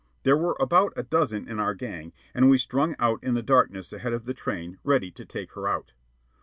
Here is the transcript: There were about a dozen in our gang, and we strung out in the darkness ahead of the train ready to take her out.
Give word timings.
There 0.23 0.35
were 0.35 0.57
about 0.59 0.93
a 0.95 1.03
dozen 1.03 1.47
in 1.47 1.59
our 1.59 1.75
gang, 1.75 2.11
and 2.33 2.49
we 2.49 2.57
strung 2.57 2.95
out 2.97 3.23
in 3.23 3.35
the 3.35 3.43
darkness 3.43 3.93
ahead 3.93 4.13
of 4.13 4.25
the 4.25 4.33
train 4.33 4.79
ready 4.83 5.11
to 5.11 5.25
take 5.27 5.51
her 5.51 5.67
out. 5.67 5.91